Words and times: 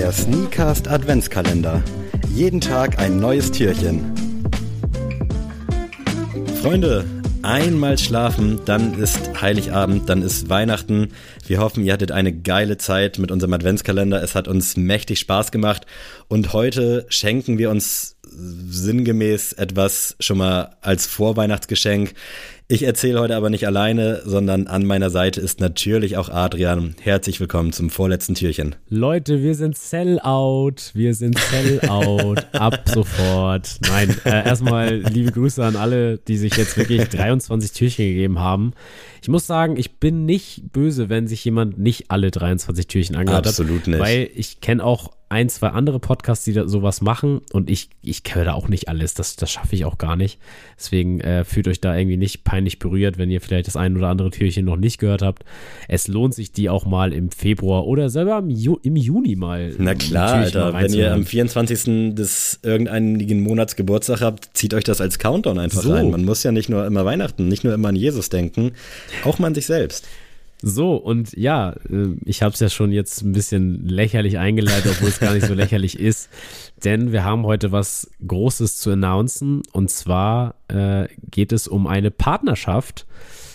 Der 0.00 0.12
Sneakast 0.12 0.88
Adventskalender. 0.88 1.84
Jeden 2.34 2.62
Tag 2.62 2.98
ein 2.98 3.20
neues 3.20 3.52
Türchen. 3.52 4.00
Freunde, 6.62 7.04
einmal 7.42 7.98
schlafen, 7.98 8.62
dann 8.64 8.98
ist 8.98 9.42
Heiligabend, 9.42 10.08
dann 10.08 10.22
ist 10.22 10.48
Weihnachten. 10.48 11.08
Wir 11.46 11.58
hoffen, 11.58 11.84
ihr 11.84 11.92
hattet 11.92 12.12
eine 12.12 12.32
geile 12.32 12.78
Zeit 12.78 13.18
mit 13.18 13.30
unserem 13.30 13.52
Adventskalender. 13.52 14.22
Es 14.22 14.34
hat 14.34 14.48
uns 14.48 14.78
mächtig 14.78 15.18
Spaß 15.20 15.50
gemacht 15.50 15.84
und 16.28 16.54
heute 16.54 17.04
schenken 17.10 17.58
wir 17.58 17.68
uns 17.68 18.16
sinngemäß 18.24 19.52
etwas 19.52 20.16
schon 20.18 20.38
mal 20.38 20.76
als 20.80 21.06
Vorweihnachtsgeschenk. 21.08 22.14
Ich 22.72 22.84
erzähle 22.84 23.18
heute 23.18 23.34
aber 23.34 23.50
nicht 23.50 23.66
alleine, 23.66 24.22
sondern 24.24 24.68
an 24.68 24.86
meiner 24.86 25.10
Seite 25.10 25.40
ist 25.40 25.58
natürlich 25.58 26.16
auch 26.16 26.28
Adrian. 26.28 26.94
Herzlich 27.00 27.40
willkommen 27.40 27.72
zum 27.72 27.90
vorletzten 27.90 28.36
Türchen. 28.36 28.76
Leute, 28.88 29.42
wir 29.42 29.56
sind 29.56 29.76
Sellout. 29.76 30.76
Wir 30.94 31.16
sind 31.16 31.36
Sellout. 31.36 32.36
Ab 32.52 32.82
sofort. 32.84 33.80
Nein, 33.88 34.14
äh, 34.24 34.46
erstmal 34.46 34.98
liebe 34.98 35.32
Grüße 35.32 35.64
an 35.64 35.74
alle, 35.74 36.18
die 36.18 36.36
sich 36.36 36.56
jetzt 36.56 36.76
wirklich 36.76 37.08
23 37.08 37.72
Türchen 37.72 38.04
gegeben 38.04 38.38
haben. 38.38 38.72
Ich 39.20 39.28
muss 39.28 39.48
sagen, 39.48 39.76
ich 39.76 39.98
bin 39.98 40.24
nicht 40.24 40.70
böse, 40.72 41.08
wenn 41.08 41.26
sich 41.26 41.44
jemand 41.44 41.76
nicht 41.76 42.12
alle 42.12 42.30
23 42.30 42.86
Türchen 42.86 43.16
angehört 43.16 43.48
Absolut 43.48 43.80
hat. 43.80 43.86
nicht. 43.88 43.98
Weil 43.98 44.30
ich 44.32 44.60
kenne 44.60 44.84
auch 44.84 45.10
ein, 45.30 45.48
zwei 45.48 45.68
andere 45.68 46.00
Podcasts, 46.00 46.44
die 46.44 46.52
da 46.52 46.66
sowas 46.66 47.00
machen 47.02 47.40
und 47.52 47.70
ich, 47.70 47.88
ich 48.02 48.22
höre 48.32 48.44
da 48.46 48.52
auch 48.54 48.66
nicht 48.68 48.88
alles. 48.88 49.14
Das, 49.14 49.36
das 49.36 49.50
schaffe 49.50 49.76
ich 49.76 49.84
auch 49.84 49.96
gar 49.96 50.16
nicht. 50.16 50.40
Deswegen 50.76 51.20
äh, 51.20 51.44
fühlt 51.44 51.68
euch 51.68 51.80
da 51.80 51.96
irgendwie 51.96 52.16
nicht 52.16 52.42
peinlich 52.42 52.80
berührt, 52.80 53.16
wenn 53.16 53.30
ihr 53.30 53.40
vielleicht 53.40 53.68
das 53.68 53.76
ein 53.76 53.96
oder 53.96 54.08
andere 54.08 54.30
Türchen 54.30 54.64
noch 54.64 54.76
nicht 54.76 54.98
gehört 54.98 55.22
habt. 55.22 55.44
Es 55.86 56.08
lohnt 56.08 56.34
sich, 56.34 56.50
die 56.50 56.68
auch 56.68 56.84
mal 56.84 57.12
im 57.12 57.30
Februar 57.30 57.86
oder 57.86 58.10
selber 58.10 58.38
im, 58.38 58.50
Ju 58.50 58.78
im 58.82 58.96
Juni 58.96 59.36
mal. 59.36 59.72
Na 59.78 59.94
klar, 59.94 60.32
Alter. 60.34 60.72
mal 60.72 60.82
Wenn 60.82 60.94
ihr 60.94 61.06
am 61.12 61.20
reinzuhören. 61.20 61.24
24. 61.24 62.14
des 62.16 62.58
irgendeinigen 62.64 63.40
Monats 63.40 63.76
Geburtstag 63.76 64.22
habt, 64.22 64.50
zieht 64.54 64.74
euch 64.74 64.84
das 64.84 65.00
als 65.00 65.20
Countdown 65.20 65.60
einfach 65.60 65.82
So. 65.82 65.92
rein. 65.92 66.10
Man 66.10 66.24
muss 66.24 66.42
ja 66.42 66.50
nicht 66.50 66.68
nur 66.68 66.84
immer 66.84 67.04
Weihnachten, 67.04 67.46
nicht 67.46 67.62
nur 67.62 67.72
immer 67.72 67.88
an 67.90 67.96
Jesus 67.96 68.30
denken, 68.30 68.72
auch 69.24 69.38
mal 69.38 69.46
an 69.46 69.54
sich 69.54 69.66
selbst. 69.66 70.08
So, 70.62 70.96
und 70.96 71.32
ja, 71.36 71.70
äh, 71.90 72.08
ich 72.24 72.42
habe 72.42 72.52
es 72.52 72.60
ja 72.60 72.68
schon 72.68 72.92
jetzt 72.92 73.22
ein 73.22 73.32
bisschen 73.32 73.86
lächerlich 73.88 74.36
eingeleitet, 74.38 74.92
obwohl 74.96 75.08
es 75.08 75.18
gar 75.20 75.32
nicht 75.34 75.46
so 75.46 75.54
lächerlich 75.54 75.98
ist. 75.98 76.28
Denn 76.84 77.12
wir 77.12 77.24
haben 77.24 77.44
heute 77.46 77.72
was 77.72 78.10
Großes 78.26 78.76
zu 78.78 78.90
announcen. 78.90 79.62
Und 79.72 79.90
zwar 79.90 80.56
äh, 80.68 81.08
geht 81.30 81.52
es 81.52 81.66
um 81.68 81.86
eine 81.86 82.10
Partnerschaft, 82.10 83.06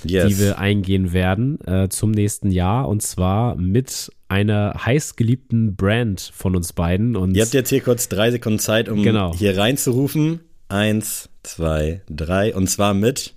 Yes. 0.03 0.27
die 0.27 0.39
wir 0.39 0.59
eingehen 0.59 1.13
werden 1.13 1.59
äh, 1.65 1.89
zum 1.89 2.11
nächsten 2.11 2.51
Jahr. 2.51 2.87
Und 2.87 3.01
zwar 3.01 3.55
mit 3.55 4.11
einer 4.27 4.73
heißgeliebten 4.85 5.75
Brand 5.75 6.31
von 6.33 6.55
uns 6.55 6.73
beiden. 6.73 7.15
Und 7.15 7.35
Ihr 7.35 7.43
habt 7.43 7.53
jetzt 7.53 7.69
hier 7.69 7.81
kurz 7.81 8.07
drei 8.09 8.31
Sekunden 8.31 8.59
Zeit, 8.59 8.89
um 8.89 9.01
Genau. 9.03 9.33
hier 9.35 9.57
reinzurufen. 9.57 10.39
Eins, 10.69 11.29
zwei, 11.43 12.01
drei. 12.09 12.55
Und 12.55 12.67
zwar 12.69 12.93
mit 12.95 13.33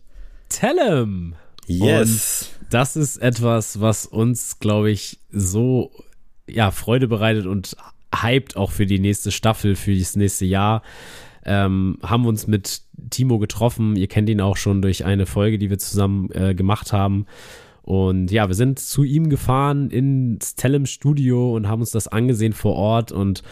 Tellem. 0.48 1.34
Yes. 1.69 2.50
das 2.70 2.97
ist 2.97 3.19
etwas, 3.19 3.80
was 3.80 4.06
uns, 4.06 4.58
glaube 4.58 4.91
ich, 4.91 5.19
so 5.30 5.91
ja, 6.48 6.70
Freude 6.70 7.08
bereitet 7.08 7.47
und 7.47 7.77
hypt 8.14 8.56
auch 8.56 8.70
für 8.70 8.86
die 8.86 8.98
nächste 8.98 9.30
Staffel, 9.30 9.77
für 9.77 9.94
das 9.94 10.16
nächste 10.16 10.47
Jahr. 10.47 10.83
Ähm, 11.44 11.98
haben 12.02 12.27
uns 12.27 12.47
mit 12.47 12.83
Timo 13.10 13.38
getroffen. 13.38 13.97
Ihr 13.97 14.08
kennt 14.08 14.28
ihn 14.28 14.41
auch 14.41 14.56
schon 14.56 14.83
durch 14.83 15.05
eine 15.05 15.27
Folge, 15.27 15.58
die 15.58 15.70
wir 15.70 15.78
zusammen 15.78 16.30
äh, 16.33 16.55
gemacht 16.55 16.92
haben. 16.92 17.27
Und 17.82 18.30
ja, 18.30 18.48
wir 18.48 18.55
sind 18.55 18.78
zu 18.78 19.03
ihm 19.03 19.30
gefahren 19.30 19.88
ins 19.91 20.56
Tellem 20.56 20.84
Studio 20.84 21.56
und 21.56 21.69
haben 21.69 21.80
uns 21.80 21.91
das 21.91 22.06
angesehen 22.06 22.53
vor 22.53 22.75
Ort 22.75 23.12
und 23.12 23.42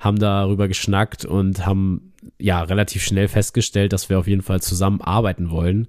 haben 0.00 0.18
darüber 0.18 0.66
geschnackt 0.66 1.26
und 1.26 1.66
haben 1.66 2.12
ja 2.38 2.62
relativ 2.62 3.02
schnell 3.02 3.28
festgestellt, 3.28 3.92
dass 3.92 4.08
wir 4.08 4.18
auf 4.18 4.28
jeden 4.28 4.40
Fall 4.40 4.62
zusammen 4.62 5.02
arbeiten 5.02 5.50
wollen. 5.50 5.88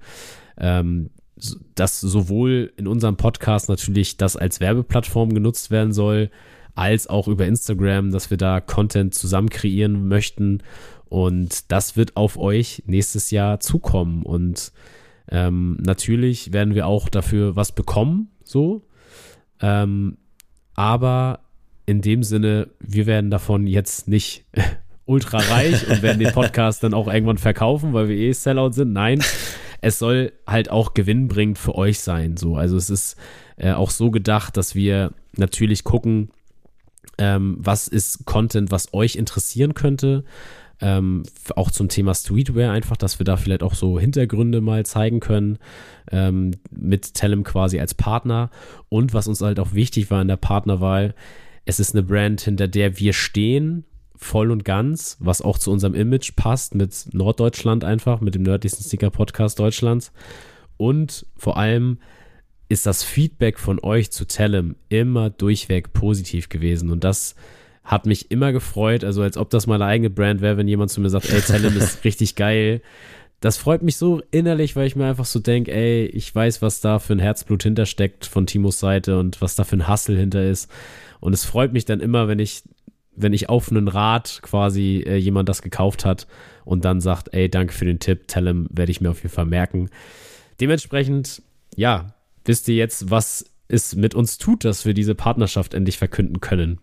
Ähm, 0.57 1.12
dass 1.76 2.00
sowohl 2.02 2.72
in 2.78 2.88
unserem 2.88 3.18
Podcast 3.18 3.70
natürlich 3.70 4.18
das 4.18 4.36
als 4.36 4.59
Werbeplattform 4.59 5.34
genutzt 5.34 5.72
werden 5.72 5.94
soll, 5.94 6.30
als 6.76 7.08
auch 7.08 7.28
über 7.28 7.46
Instagram, 7.46 8.12
dass 8.12 8.30
wir 8.30 8.38
da 8.38 8.62
Content 8.62 9.14
zusammen 9.14 9.50
kreieren 9.50 10.08
möchten. 10.08 10.64
Und 11.06 11.72
das 11.72 11.96
wird 11.96 12.18
auf 12.18 12.38
euch 12.38 12.84
nächstes 12.88 13.31
Jahr 13.31 13.59
zukommen. 13.59 14.24
Und 14.24 14.72
ähm, 15.30 15.78
natürlich 15.80 16.54
werden 16.54 16.76
wir 16.76 16.88
auch 16.88 17.09
dafür 17.09 17.56
was 17.56 17.72
bekommen, 17.72 18.30
so. 18.44 18.88
Ähm, 19.62 20.18
aber 20.75 21.40
in 21.86 22.02
dem 22.02 22.24
Sinne, 22.24 22.70
wir 22.80 23.06
werden 23.06 23.30
davon 23.30 23.68
jetzt 23.68 24.08
nicht 24.08 24.46
ultra 25.06 25.38
reich 25.38 25.88
und 25.90 26.02
werden 26.02 26.20
den 26.20 26.34
Podcast 26.34 26.84
dann 26.84 26.94
auch 26.94 27.08
irgendwann 27.08 27.38
verkaufen, 27.38 27.94
weil 27.94 28.08
wir 28.08 28.16
eh 28.16 28.31
Sellout 28.31 28.72
sind. 28.72 28.94
Nein, 28.94 29.22
es 29.83 29.99
soll 29.99 30.31
halt 30.47 30.71
auch 30.71 30.94
gewinnbringend 30.94 31.57
für 31.57 31.75
euch 31.75 31.99
sein. 31.99 32.38
So, 32.38 32.55
also 32.55 32.77
es 32.77 32.89
ist 32.89 33.17
äh, 33.57 33.73
auch 33.73 33.89
so 33.89 34.11
gedacht, 34.11 34.55
dass 34.55 34.75
wir 34.75 35.13
natürlich 35.35 35.83
gucken, 35.83 36.29
ähm, 37.17 37.57
was 37.59 37.89
ist 37.89 38.25
Content, 38.25 38.71
was 38.71 38.94
euch 38.94 39.17
interessieren 39.17 39.73
könnte. 39.73 40.23
Ähm, 40.79 41.23
auch 41.55 41.69
zum 41.69 41.89
Thema 41.89 42.16
Streetwear 42.16 42.71
einfach, 42.71 42.97
dass 42.97 43.19
wir 43.19 43.25
da 43.25 43.35
vielleicht 43.38 43.61
auch 43.61 43.73
so 43.73 43.99
Hintergründe 43.99 44.61
mal 44.61 44.85
zeigen 44.85 45.19
können 45.19 45.59
ähm, 46.11 46.51
mit 46.71 47.13
Tellem 47.13 47.44
quasi 47.44 47.79
als 47.79 47.94
Partner. 47.94 48.51
Und 48.88 49.13
was 49.13 49.27
uns 49.27 49.41
halt 49.41 49.59
auch 49.59 49.73
wichtig 49.73 50.09
war 50.09 50.21
in 50.21 50.29
der 50.29 50.38
Partnerwahl, 50.38 51.13
es 51.65 51.79
ist 51.79 51.94
eine 51.94 52.03
Brand, 52.03 52.41
hinter 52.41 52.69
der 52.69 53.00
wir 53.00 53.13
stehen, 53.13 53.85
voll 54.23 54.51
und 54.51 54.66
ganz, 54.66 55.17
was 55.19 55.41
auch 55.41 55.57
zu 55.57 55.72
unserem 55.72 55.94
Image 55.94 56.35
passt 56.35 56.75
mit 56.75 57.07
Norddeutschland 57.13 57.84
einfach, 57.84 58.22
mit 58.22 58.35
dem 58.35 58.44
nördlichsten 58.44 58.84
Sticker-Podcast 58.84 59.59
Deutschlands. 59.59 60.11
Und 60.78 61.25
vor 61.38 61.57
allem 61.57 62.00
ist 62.69 62.85
das 62.85 63.03
Feedback 63.03 63.59
von 63.59 63.79
euch 63.83 64.12
zu 64.12 64.25
Tellem 64.25 64.75
immer 64.89 65.29
durchweg 65.29 65.94
positiv 65.94 66.50
gewesen. 66.50 66.89
Und 66.89 67.03
das 67.03 67.35
hat 67.83 68.06
mich 68.06 68.31
immer 68.31 68.53
gefreut, 68.53 69.03
also 69.03 69.22
als 69.22 69.38
ob 69.38 69.50
das 69.50 69.67
meine 69.67 69.85
eigene 69.85 70.09
Brand 70.09 70.41
wäre, 70.41 70.57
wenn 70.57 70.67
jemand 70.67 70.89
zu 70.89 71.01
mir 71.01 71.09
sagt, 71.09 71.29
ey, 71.29 71.41
Tellem 71.41 71.78
ist 71.78 72.03
richtig 72.03 72.35
geil. 72.35 72.81
Das 73.41 73.57
freut 73.57 73.83
mich 73.83 73.97
so 73.97 74.22
innerlich, 74.31 74.78
weil 74.78 74.88
ich 74.88 74.95
mir 74.95 75.06
einfach 75.06 75.25
so 75.25 75.39
denke, 75.39 75.73
ey, 75.73 76.06
ich 76.06 76.33
weiß, 76.33 76.62
was 76.62 76.79
da 76.79 77.00
für 77.00 77.13
ein 77.13 77.19
Herzblut 77.19 77.63
hintersteckt 77.63 78.25
von 78.25 78.47
Timos 78.47 78.79
Seite 78.79 79.19
und 79.19 79.41
was 79.41 79.56
da 79.56 79.66
für 79.66 79.75
ein 79.75 79.89
Hustle 79.89 80.17
hinter 80.17 80.44
ist. 80.44 80.72
Und 81.19 81.33
es 81.33 81.44
freut 81.44 81.73
mich 81.73 81.83
dann 81.83 82.00
immer, 82.00 82.29
wenn 82.29 82.39
ich, 82.39 82.63
wenn 83.16 83.34
ich 83.34 83.50
auf 83.50 83.69
einen 83.69 83.88
Rat 83.88 84.40
quasi 84.41 85.03
äh, 85.06 85.18
jemand 85.18 85.50
das 85.50 85.62
gekauft 85.62 86.06
hat 86.06 86.28
und 86.66 86.85
dann 86.85 87.01
sagt, 87.01 87.34
ey, 87.34 87.50
danke 87.50 87.74
für 87.74 87.85
den 87.85 88.00
Tipp, 88.00 88.28
Tellem 88.28 88.68
werde 88.72 88.91
ich 88.91 89.01
mir 89.01 89.12
auf 89.12 89.22
jeden 89.22 89.34
Fall 89.34 89.46
merken. 89.46 89.90
Dementsprechend, 90.59 91.41
ja, 91.75 92.13
wisst 92.46 92.68
ihr 92.68 92.75
jetzt, 92.75 93.09
was 93.09 93.46
es 93.68 93.96
mit 93.96 94.16
uns 94.16 94.38
tut, 94.38 94.66
dass 94.66 94.85
wir 94.85 94.94
diese 94.94 95.16
Partnerschaft 95.16 95.74
endlich 95.74 95.97
verkünden 95.97 96.41
können. 96.41 96.79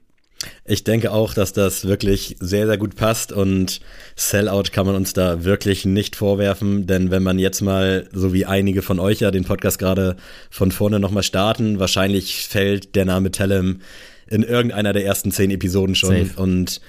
Ich 0.64 0.84
denke 0.84 1.12
auch, 1.12 1.34
dass 1.34 1.52
das 1.52 1.86
wirklich 1.86 2.36
sehr, 2.40 2.66
sehr 2.66 2.78
gut 2.78 2.96
passt 2.96 3.30
und 3.30 3.80
Sellout 4.16 4.70
kann 4.72 4.86
man 4.86 4.94
uns 4.94 5.12
da 5.12 5.44
wirklich 5.44 5.84
nicht 5.84 6.16
vorwerfen, 6.16 6.86
denn 6.86 7.10
wenn 7.10 7.22
man 7.22 7.38
jetzt 7.38 7.60
mal, 7.60 8.08
so 8.12 8.32
wie 8.32 8.46
einige 8.46 8.80
von 8.80 8.98
euch 8.98 9.20
ja 9.20 9.30
den 9.30 9.44
Podcast 9.44 9.78
gerade 9.78 10.16
von 10.48 10.72
vorne 10.72 10.98
nochmal 10.98 11.24
starten, 11.24 11.78
wahrscheinlich 11.78 12.48
fällt 12.48 12.94
der 12.94 13.04
Name 13.04 13.30
Tellem 13.30 13.80
in 14.30 14.42
irgendeiner 14.42 14.92
der 14.92 15.04
ersten 15.04 15.32
zehn 15.32 15.50
Episoden 15.50 15.94
schon 15.94 16.28
Safe. 16.28 16.40
und 16.40 16.80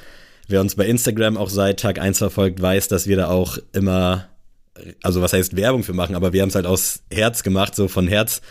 wer 0.48 0.62
uns 0.62 0.76
bei 0.76 0.86
Instagram 0.86 1.38
auch 1.38 1.50
seit 1.50 1.80
Tag 1.80 2.00
1 2.00 2.18
verfolgt, 2.18 2.62
weiß, 2.62 2.88
dass 2.88 3.08
wir 3.08 3.18
da 3.18 3.28
auch 3.28 3.58
immer 3.74 4.32
also 5.04 5.22
was 5.22 5.34
heißt 5.34 5.56
Werbung 5.56 5.84
für 5.84 5.94
machen, 5.94 6.16
aber 6.16 6.34
wir 6.34 6.42
haben 6.42 6.50
es 6.50 6.56
halt 6.56 6.66
aus 6.66 7.04
Herz 7.12 7.44
gemacht, 7.44 7.76
so 7.76 7.88
von 7.88 8.08
Herz, 8.08 8.42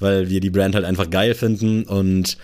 weil 0.00 0.28
wir 0.28 0.40
die 0.40 0.50
Brand 0.50 0.74
halt 0.74 0.84
einfach 0.84 1.08
geil 1.10 1.34
finden 1.34 1.84
und 1.84 2.36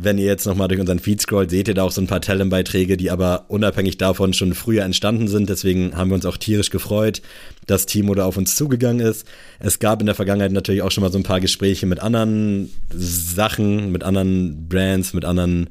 wenn 0.00 0.18
ihr 0.18 0.26
jetzt 0.26 0.46
nochmal 0.46 0.68
durch 0.68 0.80
unseren 0.80 0.98
Feed 0.98 1.20
scrollt, 1.20 1.50
seht 1.50 1.68
ihr 1.68 1.74
da 1.74 1.82
auch 1.82 1.90
so 1.90 2.00
ein 2.00 2.06
paar 2.06 2.20
Talent-Beiträge, 2.20 2.96
die 2.96 3.10
aber 3.10 3.46
unabhängig 3.48 3.98
davon 3.98 4.32
schon 4.32 4.54
früher 4.54 4.84
entstanden 4.84 5.28
sind. 5.28 5.48
Deswegen 5.48 5.96
haben 5.96 6.10
wir 6.10 6.14
uns 6.14 6.26
auch 6.26 6.36
tierisch 6.36 6.70
gefreut, 6.70 7.20
dass 7.66 7.86
Timo 7.86 8.14
da 8.14 8.24
auf 8.24 8.36
uns 8.36 8.56
zugegangen 8.56 9.04
ist. 9.04 9.26
Es 9.58 9.78
gab 9.78 10.00
in 10.00 10.06
der 10.06 10.14
Vergangenheit 10.14 10.52
natürlich 10.52 10.82
auch 10.82 10.90
schon 10.90 11.02
mal 11.02 11.12
so 11.12 11.18
ein 11.18 11.24
paar 11.24 11.40
Gespräche 11.40 11.86
mit 11.86 12.00
anderen 12.00 12.70
Sachen, 12.94 13.90
mit 13.90 14.04
anderen 14.04 14.68
Brands, 14.68 15.14
mit 15.14 15.24
anderen 15.24 15.68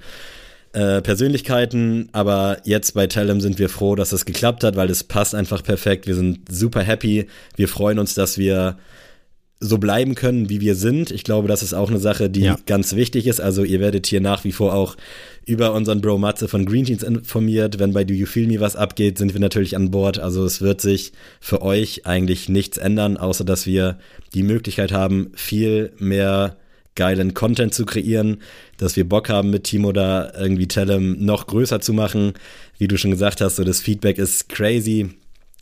äh, 0.74 1.02
Persönlichkeiten, 1.02 2.10
aber 2.12 2.58
jetzt 2.66 2.94
bei 2.94 3.08
Tellem 3.08 3.40
sind 3.42 3.58
wir 3.58 3.70
froh, 3.70 3.96
dass 3.96 4.12
es 4.12 4.26
geklappt 4.26 4.64
hat, 4.64 4.76
weil 4.76 4.90
es 4.90 5.04
passt 5.04 5.34
einfach 5.34 5.64
perfekt. 5.64 6.06
Wir 6.06 6.16
sind 6.16 6.42
super 6.52 6.82
happy. 6.82 7.28
Wir 7.56 7.68
freuen 7.68 7.98
uns, 7.98 8.14
dass 8.14 8.38
wir 8.38 8.78
so 9.60 9.80
bleiben 9.80 10.14
können, 10.14 10.50
wie 10.50 10.62
wir 10.62 10.76
sind. 10.76 11.10
Ich 11.10 11.24
glaube, 11.24 11.48
das 11.48 11.64
ist 11.64 11.74
auch 11.74 11.90
eine 11.90 12.00
Sache, 12.00 12.30
die 12.30 12.42
Ja. 12.42 12.58
ganz 12.68 12.96
wichtig 12.96 13.26
ist. 13.26 13.42
Also 13.42 13.64
ihr 13.64 13.80
werdet 13.80 14.06
hier 14.06 14.22
nach 14.22 14.44
wie 14.44 14.52
vor 14.52 14.74
auch 14.74 14.96
über 15.46 15.74
unseren 15.74 16.00
Bro 16.02 16.20
Matze 16.20 16.48
von 16.48 16.66
Green 16.66 16.86
Jeans 16.86 17.02
informiert. 17.02 17.80
Wenn 17.80 17.94
bei 17.94 18.04
Do 18.04 18.14
You 18.14 18.28
Feel 18.28 18.48
Me 18.48 18.60
was 18.60 18.76
abgeht, 18.76 19.18
sind 19.18 19.34
wir 19.34 19.40
natürlich 19.40 19.76
an 19.76 19.90
Bord. 19.90 20.20
Also 20.20 20.46
es 20.46 20.62
wird 20.62 20.82
sich 20.82 21.12
für 21.40 21.62
euch 21.64 22.06
eigentlich 22.06 22.50
nichts 22.50 22.78
ändern, 22.78 23.18
außer 23.18 23.44
dass 23.46 23.66
wir 23.66 23.98
die 24.36 24.44
Möglichkeit 24.44 24.92
haben, 24.92 25.32
viel 25.34 25.92
mehr 25.98 26.58
geilen 26.94 27.34
Content 27.34 27.74
zu 27.74 27.86
kreieren, 27.86 28.38
dass 28.78 28.96
wir 28.96 29.08
Bock 29.08 29.30
haben 29.30 29.50
mit 29.52 29.64
Timo 29.64 29.92
da 29.92 30.32
irgendwie 30.38 30.68
Tellem 30.68 31.24
noch 31.24 31.48
größer 31.48 31.80
zu 31.80 31.94
machen. 31.94 32.34
Wie 32.78 32.88
du 32.88 32.98
schon 32.98 33.12
gesagt 33.12 33.40
hast, 33.42 33.56
so 33.56 33.64
das 33.64 33.80
Feedback 33.80 34.18
ist 34.18 34.50
crazy. 34.50 35.10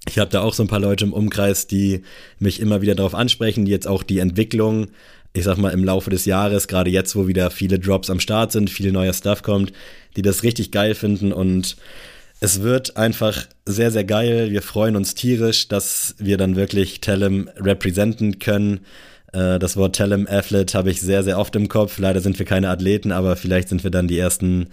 Ich 0.07 0.19
habe 0.19 0.29
da 0.29 0.41
auch 0.41 0.53
so 0.53 0.63
ein 0.63 0.67
paar 0.67 0.79
Leute 0.79 1.05
im 1.05 1.13
Umkreis, 1.13 1.67
die 1.67 2.01
mich 2.39 2.59
immer 2.59 2.81
wieder 2.81 2.95
darauf 2.95 3.15
ansprechen, 3.15 3.65
die 3.65 3.71
jetzt 3.71 3.87
auch 3.87 4.03
die 4.03 4.19
Entwicklung, 4.19 4.87
ich 5.33 5.43
sag 5.43 5.57
mal, 5.57 5.71
im 5.71 5.83
Laufe 5.83 6.09
des 6.09 6.25
Jahres, 6.25 6.67
gerade 6.67 6.91
jetzt, 6.91 7.15
wo 7.15 7.27
wieder 7.27 7.49
viele 7.51 7.79
Drops 7.79 8.09
am 8.09 8.19
Start 8.19 8.51
sind, 8.51 8.69
viel 8.69 8.91
neuer 8.91 9.13
Stuff 9.13 9.41
kommt, 9.41 9.73
die 10.15 10.21
das 10.21 10.43
richtig 10.43 10.71
geil 10.71 10.95
finden 10.95 11.33
und 11.33 11.75
es 12.39 12.61
wird 12.61 12.97
einfach 12.97 13.47
sehr, 13.65 13.91
sehr 13.91 14.03
geil. 14.03 14.51
Wir 14.51 14.61
freuen 14.61 14.95
uns 14.95 15.15
tierisch, 15.15 15.67
dass 15.67 16.15
wir 16.19 16.37
dann 16.37 16.55
wirklich 16.55 16.99
Tellem 16.99 17.49
repräsentieren 17.55 18.39
können. 18.39 18.81
Äh, 19.31 19.57
das 19.57 19.77
Wort 19.77 19.95
Tellem 19.95 20.27
Athlete 20.29 20.77
habe 20.77 20.91
ich 20.91 21.01
sehr, 21.01 21.23
sehr 21.23 21.39
oft 21.39 21.55
im 21.55 21.69
Kopf. 21.69 21.97
Leider 21.97 22.19
sind 22.19 22.37
wir 22.37 22.45
keine 22.45 22.69
Athleten, 22.69 23.11
aber 23.11 23.35
vielleicht 23.35 23.69
sind 23.69 23.83
wir 23.83 23.91
dann 23.91 24.07
die 24.07 24.19
ersten 24.19 24.67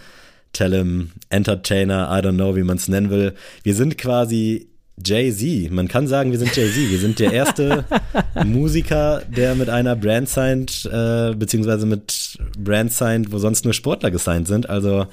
Tellem 0.53 1.13
Entertainer. 1.31 2.11
I 2.11 2.25
don't 2.25 2.35
know, 2.35 2.57
wie 2.57 2.65
man 2.65 2.77
es 2.77 2.89
nennen 2.89 3.11
will. 3.11 3.33
Wir 3.63 3.75
sind 3.75 3.97
quasi 3.97 4.69
Jay-Z. 5.05 5.71
Man 5.71 5.89
kann 5.89 6.07
sagen, 6.07 6.31
wir 6.31 6.39
sind 6.39 6.55
Jay-Z. 6.55 6.91
Wir 6.91 6.99
sind 6.99 7.19
der 7.19 7.33
erste 7.33 7.85
Musiker, 8.45 9.23
der 9.35 9.55
mit 9.55 9.69
einer 9.69 9.97
Brand 9.97 10.29
signed, 10.29 10.89
äh, 10.93 11.35
beziehungsweise 11.35 11.87
mit 11.87 12.39
Brand 12.59 12.93
signed, 12.93 13.33
wo 13.33 13.39
sonst 13.39 13.65
nur 13.65 13.75
Sportler 13.75 14.11
gesigned 14.11 14.47
sind. 14.47 14.69
Also 14.69 15.07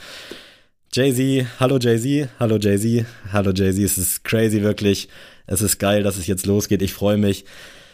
Jay-Z, 0.93 1.47
hallo 1.59 1.77
Jay-Z, 1.79 2.29
hallo 2.39 2.57
Jay-Z, 2.57 3.05
hallo 3.31 3.51
Jay-Z, 3.51 3.83
es 3.83 3.97
ist 3.97 4.23
crazy 4.23 4.61
wirklich. 4.61 5.07
Es 5.47 5.61
ist 5.61 5.79
geil, 5.79 6.03
dass 6.03 6.17
es 6.17 6.27
jetzt 6.27 6.45
losgeht. 6.45 6.81
Ich 6.81 6.93
freue 6.93 7.17
mich. 7.17 7.45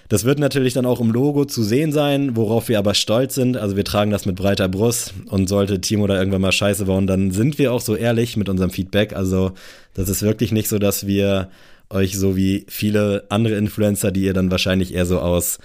Das 0.07 0.23
wird 0.23 0.37
natürlich 0.37 0.73
dann 0.73 0.85
auch 0.85 0.99
im 0.99 1.11
Logo 1.11 1.45
zu 1.45 1.63
sehen 1.63 1.91
sein, 1.91 2.35
worauf 2.35 2.69
wir 2.69 2.77
aber 2.77 2.93
stolz 2.93 3.33
sind. 3.33 3.57
Also 3.57 3.75
wir 3.75 3.83
tragen 3.83 4.11
das 4.11 4.25
mit 4.25 4.35
breiter 4.35 4.69
Brust 4.69 5.15
und 5.29 5.47
sollte 5.47 5.81
Timo 5.81 6.05
da 6.05 6.17
irgendwann 6.17 6.41
mal 6.41 6.51
Scheiße 6.51 6.85
bauen, 6.85 7.07
dann 7.07 7.31
sind 7.31 7.57
wir 7.57 7.73
auch 7.73 7.81
so 7.81 7.95
ehrlich 7.95 8.37
mit 8.37 8.47
unserem 8.47 8.69
Feedback. 8.69 9.15
Also 9.15 9.53
das 9.95 10.09
ist 10.09 10.21
wirklich 10.21 10.51
nicht 10.51 10.69
so, 10.69 10.77
dass 10.77 11.07
wir 11.07 11.49
euch 11.89 12.17
so 12.17 12.35
wie 12.35 12.65
viele 12.67 13.25
andere 13.29 13.55
Influencer, 13.55 14.11
die 14.11 14.23
ihr 14.23 14.33
dann 14.33 14.51
wahrscheinlich 14.51 14.93
eher 14.93 15.05
so 15.05 15.19
aus 15.19 15.59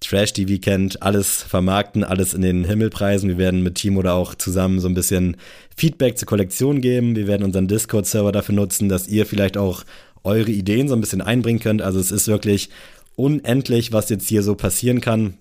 Trash-TV 0.00 0.60
kennt, 0.60 1.02
alles 1.02 1.42
vermarkten, 1.42 2.04
alles 2.04 2.34
in 2.34 2.42
den 2.42 2.64
Himmelpreisen. 2.64 3.28
Wir 3.28 3.38
werden 3.38 3.62
mit 3.62 3.76
Timo 3.76 4.02
da 4.02 4.12
auch 4.12 4.34
zusammen 4.34 4.80
so 4.80 4.88
ein 4.88 4.94
bisschen 4.94 5.36
Feedback 5.76 6.18
zur 6.18 6.26
Kollektion 6.26 6.80
geben. 6.80 7.16
Wir 7.16 7.26
werden 7.26 7.44
unseren 7.44 7.68
Discord-Server 7.68 8.32
dafür 8.32 8.54
nutzen, 8.54 8.88
dass 8.88 9.08
ihr 9.08 9.26
vielleicht 9.26 9.56
auch 9.56 9.84
eure 10.22 10.50
Ideen 10.50 10.88
so 10.88 10.94
ein 10.94 11.00
bisschen 11.00 11.22
einbringen 11.22 11.60
könnt. 11.60 11.82
Also 11.82 12.00
es 12.00 12.10
ist 12.10 12.28
wirklich 12.28 12.70
unendlich, 13.16 13.92
was 13.92 14.08
jetzt 14.08 14.28
hier 14.28 14.42
so 14.42 14.54
passieren 14.54 15.00
kann. 15.00 15.34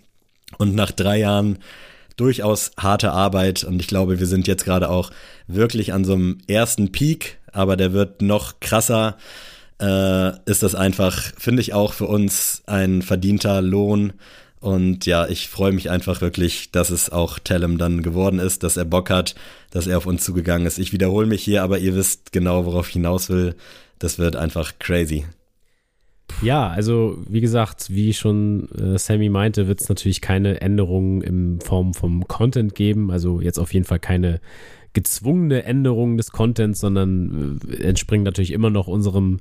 Und 0.57 0.75
nach 0.75 0.91
drei 0.91 1.19
Jahren 1.19 1.57
durchaus 2.15 2.71
harte 2.77 3.11
Arbeit 3.11 3.63
und 3.63 3.79
ich 3.79 3.87
glaube, 3.87 4.19
wir 4.19 4.27
sind 4.27 4.47
jetzt 4.47 4.65
gerade 4.65 4.89
auch 4.89 5.09
wirklich 5.47 5.93
an 5.93 6.05
so 6.05 6.13
einem 6.13 6.37
ersten 6.47 6.91
Peak, 6.91 7.39
aber 7.51 7.75
der 7.75 7.91
wird 7.91 8.21
noch 8.21 8.59
krasser. 8.59 9.17
Äh, 9.81 10.31
ist 10.49 10.63
das 10.63 10.75
einfach, 10.75 11.19
finde 11.37 11.61
ich 11.61 11.73
auch 11.73 11.93
für 11.93 12.05
uns 12.05 12.63
ein 12.65 13.01
verdienter 13.01 13.61
Lohn 13.61 14.13
und 14.63 15.05
ja, 15.05 15.27
ich 15.27 15.49
freue 15.49 15.73
mich 15.73 15.89
einfach 15.89 16.21
wirklich, 16.21 16.71
dass 16.71 16.89
es 16.89 17.09
auch 17.09 17.37
Tellem 17.37 17.77
dann 17.77 18.01
geworden 18.01 18.39
ist, 18.39 18.63
dass 18.63 18.77
er 18.77 18.85
Bock 18.85 19.09
hat, 19.09 19.35
dass 19.71 19.87
er 19.87 19.97
auf 19.97 20.05
uns 20.05 20.23
zugegangen 20.23 20.65
ist. 20.65 20.79
Ich 20.79 20.93
wiederhole 20.93 21.27
mich 21.27 21.43
hier, 21.43 21.63
aber 21.63 21.79
ihr 21.79 21.95
wisst 21.95 22.31
genau, 22.31 22.65
worauf 22.65 22.87
ich 22.87 22.93
hinaus 22.93 23.29
will. 23.29 23.55
Das 23.99 24.19
wird 24.19 24.37
einfach 24.37 24.71
crazy. 24.79 25.25
Ja, 26.41 26.69
also 26.69 27.17
wie 27.27 27.41
gesagt, 27.41 27.89
wie 27.89 28.13
schon 28.13 28.69
äh, 28.69 28.97
Sammy 28.97 29.27
meinte, 29.27 29.67
wird 29.67 29.81
es 29.81 29.89
natürlich 29.89 30.21
keine 30.21 30.61
Änderungen 30.61 31.21
in 31.21 31.59
Form 31.59 31.93
vom 31.93 32.25
Content 32.29 32.73
geben. 32.73 33.11
Also 33.11 33.41
jetzt 33.41 33.59
auf 33.59 33.73
jeden 33.73 33.85
Fall 33.85 33.99
keine 33.99 34.39
gezwungene 34.93 35.63
Änderung 35.63 36.17
des 36.17 36.31
Contents, 36.31 36.79
sondern 36.79 37.59
äh, 37.67 37.83
entspringt 37.83 38.23
natürlich 38.23 38.51
immer 38.51 38.69
noch 38.69 38.87
unserem 38.87 39.39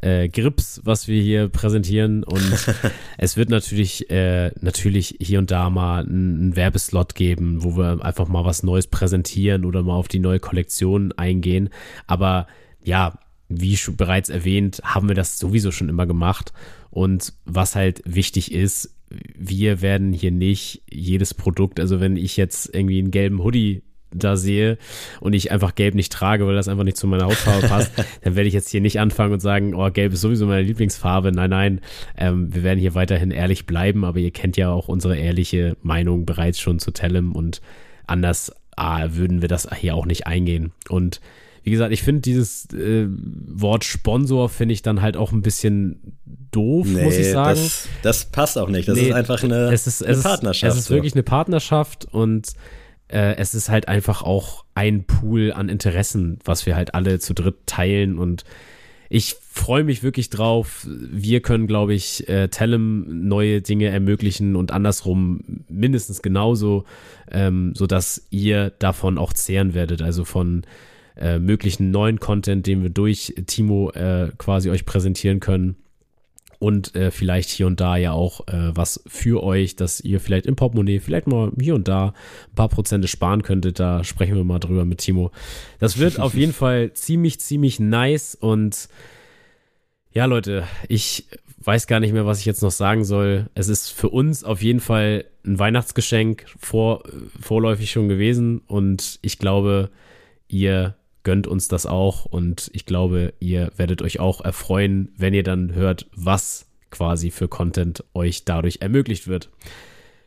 äh, 0.00 0.28
Grips, 0.28 0.80
was 0.84 1.08
wir 1.08 1.20
hier 1.20 1.48
präsentieren. 1.48 2.24
Und 2.24 2.42
es 3.18 3.36
wird 3.36 3.50
natürlich, 3.50 4.10
äh, 4.10 4.52
natürlich 4.60 5.16
hier 5.20 5.40
und 5.40 5.50
da 5.50 5.70
mal 5.70 6.04
einen 6.04 6.56
Werbeslot 6.56 7.14
geben, 7.14 7.64
wo 7.64 7.76
wir 7.76 8.04
einfach 8.04 8.28
mal 8.28 8.44
was 8.44 8.62
Neues 8.62 8.86
präsentieren 8.86 9.64
oder 9.64 9.82
mal 9.82 9.94
auf 9.94 10.08
die 10.08 10.20
neue 10.20 10.40
Kollektion 10.40 11.12
eingehen. 11.12 11.68
Aber 12.06 12.46
ja, 12.84 13.18
wie 13.48 13.76
schon 13.76 13.96
bereits 13.96 14.28
erwähnt, 14.28 14.80
haben 14.84 15.08
wir 15.08 15.14
das 15.14 15.38
sowieso 15.38 15.72
schon 15.72 15.88
immer 15.88 16.06
gemacht. 16.06 16.52
Und 16.90 17.34
was 17.44 17.74
halt 17.74 18.02
wichtig 18.04 18.52
ist, 18.52 18.94
wir 19.36 19.82
werden 19.82 20.12
hier 20.12 20.30
nicht 20.30 20.82
jedes 20.90 21.34
Produkt, 21.34 21.80
also 21.80 22.00
wenn 22.00 22.16
ich 22.16 22.36
jetzt 22.36 22.74
irgendwie 22.74 22.98
einen 22.98 23.10
gelben 23.10 23.42
Hoodie 23.42 23.82
da 24.14 24.36
sehe 24.36 24.78
und 25.20 25.32
ich 25.32 25.50
einfach 25.50 25.74
gelb 25.74 25.94
nicht 25.94 26.12
trage, 26.12 26.46
weil 26.46 26.54
das 26.54 26.68
einfach 26.68 26.84
nicht 26.84 26.96
zu 26.96 27.06
meiner 27.06 27.26
Hautfarbe 27.26 27.68
passt, 27.68 27.92
dann 28.22 28.36
werde 28.36 28.48
ich 28.48 28.54
jetzt 28.54 28.70
hier 28.70 28.80
nicht 28.80 29.00
anfangen 29.00 29.32
und 29.32 29.40
sagen, 29.40 29.74
oh, 29.74 29.90
gelb 29.90 30.12
ist 30.12 30.20
sowieso 30.20 30.46
meine 30.46 30.62
Lieblingsfarbe. 30.62 31.32
Nein, 31.32 31.50
nein, 31.50 31.80
ähm, 32.16 32.54
wir 32.54 32.62
werden 32.62 32.78
hier 32.78 32.94
weiterhin 32.94 33.30
ehrlich 33.30 33.66
bleiben, 33.66 34.04
aber 34.04 34.18
ihr 34.18 34.30
kennt 34.30 34.56
ja 34.56 34.70
auch 34.70 34.88
unsere 34.88 35.16
ehrliche 35.16 35.76
Meinung 35.82 36.26
bereits 36.26 36.60
schon 36.60 36.78
zu 36.78 36.90
Tellem 36.90 37.32
und 37.32 37.60
anders 38.06 38.52
ah, 38.76 39.08
würden 39.12 39.42
wir 39.42 39.48
das 39.48 39.68
hier 39.74 39.94
auch 39.94 40.06
nicht 40.06 40.26
eingehen. 40.26 40.72
Und 40.88 41.20
wie 41.62 41.70
gesagt, 41.70 41.92
ich 41.92 42.02
finde 42.02 42.22
dieses 42.22 42.66
äh, 42.72 43.06
Wort 43.08 43.84
Sponsor 43.84 44.48
finde 44.48 44.74
ich 44.74 44.82
dann 44.82 45.00
halt 45.00 45.16
auch 45.16 45.30
ein 45.30 45.42
bisschen 45.42 46.18
doof, 46.50 46.86
nee, 46.88 47.04
muss 47.04 47.16
ich 47.16 47.30
sagen. 47.30 47.60
Das, 47.60 47.88
das 48.02 48.24
passt 48.26 48.58
auch 48.58 48.68
nicht. 48.68 48.88
Das 48.88 48.96
nee, 48.96 49.08
ist 49.08 49.14
einfach 49.14 49.42
eine, 49.44 49.72
es 49.72 49.86
ist, 49.86 50.00
es 50.00 50.08
eine 50.08 50.22
Partnerschaft. 50.22 50.72
Ist, 50.72 50.74
es 50.74 50.82
ist 50.82 50.88
so. 50.88 50.94
wirklich 50.94 51.14
eine 51.14 51.22
Partnerschaft 51.22 52.06
und 52.10 52.48
äh, 53.12 53.36
es 53.36 53.54
ist 53.54 53.68
halt 53.68 53.88
einfach 53.88 54.22
auch 54.22 54.64
ein 54.74 55.04
Pool 55.04 55.52
an 55.52 55.68
Interessen, 55.68 56.38
was 56.44 56.66
wir 56.66 56.76
halt 56.76 56.94
alle 56.94 57.18
zu 57.18 57.34
dritt 57.34 57.66
teilen 57.66 58.18
und 58.18 58.44
ich 59.14 59.36
freue 59.42 59.84
mich 59.84 60.02
wirklich 60.02 60.30
drauf. 60.30 60.86
Wir 60.88 61.42
können, 61.42 61.66
glaube 61.66 61.92
ich, 61.92 62.26
äh, 62.30 62.48
Tellem 62.48 63.28
neue 63.28 63.60
Dinge 63.60 63.88
ermöglichen 63.88 64.56
und 64.56 64.70
andersrum 64.70 65.64
mindestens 65.68 66.22
genauso, 66.22 66.84
ähm, 67.30 67.74
sodass 67.74 68.26
ihr 68.30 68.70
davon 68.70 69.18
auch 69.18 69.34
zehren 69.34 69.74
werdet. 69.74 70.00
Also 70.00 70.24
von 70.24 70.62
äh, 71.14 71.38
möglichen 71.38 71.90
neuen 71.90 72.20
Content, 72.20 72.66
den 72.66 72.82
wir 72.82 72.88
durch 72.88 73.34
Timo 73.46 73.90
äh, 73.90 74.30
quasi 74.38 74.70
euch 74.70 74.86
präsentieren 74.86 75.40
können 75.40 75.76
und 76.62 76.94
äh, 76.94 77.10
vielleicht 77.10 77.50
hier 77.50 77.66
und 77.66 77.80
da 77.80 77.96
ja 77.96 78.12
auch 78.12 78.46
äh, 78.46 78.70
was 78.76 79.02
für 79.08 79.42
euch, 79.42 79.74
dass 79.74 80.00
ihr 80.00 80.20
vielleicht 80.20 80.46
im 80.46 80.54
Portemonnaie 80.54 81.00
vielleicht 81.00 81.26
mal 81.26 81.50
hier 81.60 81.74
und 81.74 81.88
da 81.88 82.14
ein 82.50 82.54
paar 82.54 82.68
Prozente 82.68 83.08
sparen 83.08 83.42
könntet. 83.42 83.80
Da 83.80 84.04
sprechen 84.04 84.36
wir 84.36 84.44
mal 84.44 84.60
drüber 84.60 84.84
mit 84.84 84.98
Timo. 84.98 85.32
Das 85.80 85.98
wird 85.98 86.20
auf 86.20 86.34
jeden 86.34 86.52
Fall 86.62 86.92
ziemlich, 86.92 87.40
ziemlich 87.40 87.80
nice 87.80 88.36
und 88.36 88.88
ja, 90.12 90.26
Leute, 90.26 90.62
ich 90.86 91.26
weiß 91.58 91.88
gar 91.88 91.98
nicht 91.98 92.12
mehr, 92.12 92.26
was 92.26 92.38
ich 92.38 92.46
jetzt 92.46 92.62
noch 92.62 92.70
sagen 92.70 93.04
soll. 93.04 93.50
Es 93.54 93.66
ist 93.66 93.90
für 93.90 94.10
uns 94.10 94.44
auf 94.44 94.62
jeden 94.62 94.80
Fall 94.80 95.24
ein 95.44 95.58
Weihnachtsgeschenk 95.58 96.44
vor, 96.60 97.02
vorläufig 97.40 97.90
schon 97.90 98.08
gewesen 98.08 98.60
und 98.68 99.18
ich 99.22 99.38
glaube, 99.38 99.90
ihr 100.46 100.94
gönnt 101.24 101.46
uns 101.46 101.68
das 101.68 101.86
auch 101.86 102.24
und 102.24 102.70
ich 102.72 102.86
glaube, 102.86 103.34
ihr 103.40 103.70
werdet 103.76 104.02
euch 104.02 104.20
auch 104.20 104.40
erfreuen, 104.40 105.12
wenn 105.16 105.34
ihr 105.34 105.42
dann 105.42 105.74
hört, 105.74 106.06
was 106.14 106.66
quasi 106.90 107.30
für 107.30 107.48
Content 107.48 108.04
euch 108.14 108.44
dadurch 108.44 108.78
ermöglicht 108.80 109.28
wird. 109.28 109.50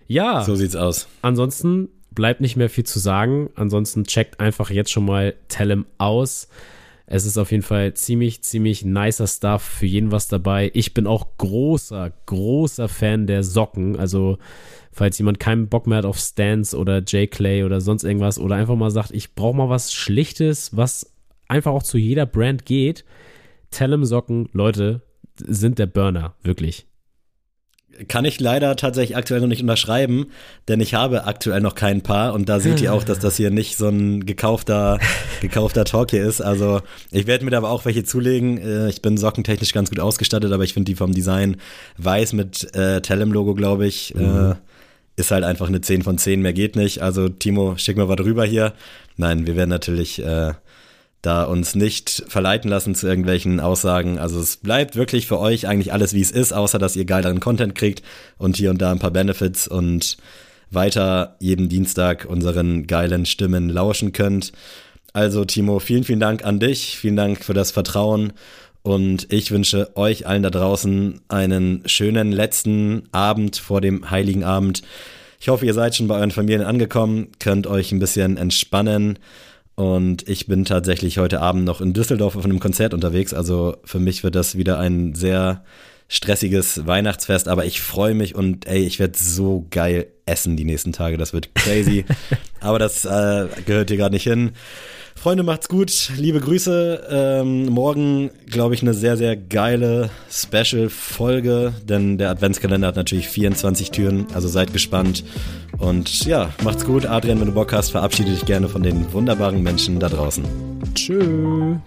Ja. 0.08 0.44
So 0.44 0.56
sieht's 0.56 0.76
aus. 0.76 1.08
Ansonsten 1.22 1.90
bleibt 2.12 2.42
nicht 2.42 2.56
mehr 2.56 2.70
viel 2.70 2.86
zu 2.86 3.00
sagen. 3.00 3.50
Ansonsten 3.56 4.06
checkt 4.06 4.40
einfach 4.40 4.70
jetzt 4.70 4.92
schon 4.92 5.06
mal 5.06 5.36
Tellem 5.48 5.86
aus. 5.98 6.48
Es 7.08 7.26
ist 7.26 7.38
auf 7.38 7.52
jeden 7.52 7.64
Fall 7.64 7.94
ziemlich, 7.94 8.42
ziemlich 8.42 8.84
nicer 8.84 9.28
Stuff. 9.28 9.62
Für 9.62 9.86
jeden 9.86 10.12
was 10.12 10.28
dabei. 10.28 10.72
Ich 10.74 10.94
bin 10.94 11.06
auch 11.06 11.38
großer, 11.38 12.12
großer 12.26 12.88
Fan 12.88 13.28
der 13.28 13.44
Socken. 13.44 13.96
Also 13.96 14.38
falls 14.92 15.18
jemand 15.18 15.40
keinen 15.40 15.68
Bock 15.68 15.88
mehr 15.88 16.00
hat 16.00 16.06
auf 16.06 16.18
Stance 16.18 16.76
oder 16.76 17.00
J-Clay 17.00 17.64
oder 17.64 17.82
sonst 17.82 18.04
irgendwas 18.04 18.40
oder 18.40 18.56
einfach 18.56 18.76
mal 18.76 18.92
sagt, 18.92 19.12
ich 19.12 19.36
brauche 19.36 19.56
mal 19.56 19.70
was 19.70 19.94
Schlichtes, 19.94 20.76
was 20.76 21.14
einfach 21.48 21.74
auch 21.74 21.84
zu 21.84 21.98
jeder 21.98 22.26
Brand 22.26 22.66
geht. 22.66 23.06
Tellem 23.70 24.06
Socken, 24.06 24.50
Leute, 24.54 25.02
sind 25.38 25.80
der 25.80 25.88
Burner, 25.88 26.34
wirklich. 26.42 26.88
Kann 28.08 28.26
ich 28.26 28.40
leider 28.40 28.76
tatsächlich 28.76 29.16
aktuell 29.16 29.42
noch 29.42 29.48
nicht 29.48 29.62
unterschreiben, 29.62 30.28
denn 30.68 30.82
ich 30.82 30.94
habe 30.94 31.26
aktuell 31.26 31.62
noch 31.62 31.76
kein 31.76 32.02
Paar 32.02 32.34
und 32.34 32.50
da 32.50 32.60
seht 32.60 32.82
ihr 32.82 32.94
auch, 32.94 33.04
dass 33.04 33.20
das 33.20 33.38
hier 33.38 33.52
nicht 33.52 33.78
so 33.78 33.88
ein 33.88 34.26
gekaufter, 34.26 35.00
gekaufter 35.42 35.86
Talk 35.86 36.12
hier 36.12 36.24
ist. 36.24 36.42
Also 36.42 36.82
ich 37.12 37.26
werde 37.28 37.46
mir 37.46 37.52
da 37.52 37.58
aber 37.58 37.70
auch 37.70 37.86
welche 37.86 38.04
zulegen. 38.04 38.58
Äh, 38.58 38.90
ich 38.90 39.02
bin 39.02 39.18
sockentechnisch 39.18 39.74
ganz 39.74 39.90
gut 39.90 40.00
ausgestattet, 40.00 40.52
aber 40.52 40.64
ich 40.64 40.74
finde 40.74 40.92
die 40.92 40.96
vom 40.96 41.14
Design 41.14 41.58
weiß 41.98 42.34
mit 42.34 42.76
äh, 42.76 43.02
Tellem-Logo, 43.02 43.56
glaube 43.56 43.88
ich. 43.88 44.14
Mhm. 44.16 44.52
Äh, 44.52 44.56
ist 45.18 45.32
halt 45.32 45.46
einfach 45.46 45.68
eine 45.68 45.80
10 45.80 46.02
von 46.02 46.18
10, 46.18 46.42
mehr 46.42 46.54
geht 46.54 46.76
nicht. 46.76 47.02
Also 47.02 47.30
Timo, 47.30 47.78
schick 47.78 47.96
mal 47.96 48.10
was 48.10 48.18
drüber 48.18 48.46
hier. 48.46 48.74
Nein, 49.18 49.48
wir 49.48 49.56
werden 49.56 49.70
natürlich 49.70 50.22
äh, 50.22 50.54
da 51.26 51.44
uns 51.44 51.76
nicht 51.76 52.24
verleiten 52.28 52.70
lassen 52.70 52.96
zu 52.96 53.08
irgendwelchen 53.08 53.60
Aussagen. 53.60 54.20
Also 54.20 54.40
es 54.40 54.58
bleibt 54.58 54.96
wirklich 54.96 55.28
für 55.28 55.40
euch 55.40 55.68
eigentlich 55.68 55.94
alles, 55.94 56.14
wie 56.14 56.22
es 56.22 56.32
ist, 56.32 56.54
außer 56.54 56.80
dass 56.80 56.96
ihr 56.96 57.06
geileren 57.06 57.40
Content 57.40 57.76
kriegt 57.76 58.04
und 58.38 58.58
hier 58.58 58.70
und 58.70 58.82
da 58.82 58.92
ein 58.92 59.00
paar 59.00 59.12
Benefits 59.12 59.68
und 59.68 60.18
weiter 60.72 61.36
jeden 61.40 61.70
Dienstag 61.70 62.26
unseren 62.26 62.88
geilen 62.88 63.26
Stimmen 63.26 63.70
lauschen 63.70 64.12
könnt. 64.12 64.52
Also 65.14 65.46
Timo, 65.46 65.80
vielen, 65.80 66.04
vielen 66.04 66.20
Dank 66.20 66.44
an 66.44 66.60
dich, 66.60 66.98
vielen 66.98 67.16
Dank 67.16 67.44
für 67.44 67.54
das 67.54 67.72
Vertrauen 67.72 68.34
und 68.86 69.32
ich 69.34 69.50
wünsche 69.50 69.96
euch 69.96 70.28
allen 70.28 70.44
da 70.44 70.52
draußen 70.52 71.22
einen 71.28 71.82
schönen 71.88 72.32
letzten 72.32 73.04
Abend 73.12 73.58
vor 73.58 73.82
dem 73.82 74.12
Heiligen 74.12 74.44
Abend. 74.44 74.84
Ich 75.40 75.50
hoffe, 75.50 75.66
ihr 75.66 75.74
seid 75.74 75.96
schon 75.96 76.08
bei 76.08 76.16
euren 76.16 76.32
Familien 76.32 76.62
angekommen, 76.62 77.30
könnt 77.40 77.66
euch 77.66 77.92
ein 77.92 78.00
bisschen 78.00 78.38
entspannen. 78.38 79.18
Und 79.76 80.28
ich 80.30 80.48
bin 80.48 80.64
tatsächlich 80.64 81.18
heute 81.18 81.42
Abend 81.42 81.66
noch 81.66 81.82
in 81.82 81.94
Düsseldorf 81.94 82.38
auf 82.38 82.46
einem 82.46 82.60
Konzert 82.60 82.94
unterwegs. 82.94 83.34
Also 83.34 83.78
für 83.84 84.00
mich 84.00 84.24
wird 84.24 84.36
das 84.36 84.58
wieder 84.58 84.80
ein 84.80 85.14
sehr 85.16 85.64
stressiges 86.08 86.86
Weihnachtsfest, 86.86 87.48
aber 87.48 87.66
ich 87.66 87.82
freue 87.82 88.14
mich 88.14 88.36
und 88.36 88.68
ey, 88.68 88.84
ich 88.84 89.00
werde 89.00 89.18
so 89.18 89.66
geil 89.72 90.08
essen 90.26 90.58
die 90.58 90.66
nächsten 90.66 90.92
Tage. 90.92 91.18
Das 91.18 91.34
wird 91.34 91.54
crazy. 91.56 92.06
aber 92.60 92.80
das 92.80 93.06
äh, 93.06 93.48
gehört 93.66 93.90
hier 93.90 93.98
gerade 93.98 94.14
nicht 94.14 94.24
hin. 94.24 94.52
Freunde, 95.16 95.44
macht's 95.44 95.70
gut. 95.70 96.12
Liebe 96.18 96.40
Grüße. 96.40 97.08
Ähm, 97.10 97.66
morgen, 97.68 98.30
glaube 98.46 98.76
ich, 98.76 98.82
eine 98.82 98.94
sehr, 98.94 99.18
sehr 99.18 99.36
geile 99.36 100.12
Special-Folge, 100.30 101.74
denn 101.84 102.18
der 102.18 102.30
Adventskalender 102.30 102.88
hat 102.88 102.96
natürlich 102.96 103.30
24 103.30 103.92
Türen, 103.92 104.28
also 104.34 104.48
seid 104.48 104.72
gespannt. 104.74 105.24
Und 105.80 106.26
ja, 106.26 106.54
macht's 106.64 106.86
gut. 106.86 107.08
Adrian, 107.08 107.40
wenn 107.40 107.48
du 107.48 107.54
Bock 107.54 107.74
hast, 107.74 107.92
verabschiede 107.92 108.30
dich 108.32 108.46
gerne 108.46 108.70
von 108.70 108.84
den 108.84 109.12
wunderbaren 109.14 109.64
Menschen 109.64 110.00
da 110.00 110.10
draußen. 110.10 110.44
Tschüss. 110.94 111.80